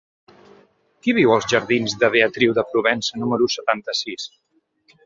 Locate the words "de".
2.05-2.09, 2.61-2.67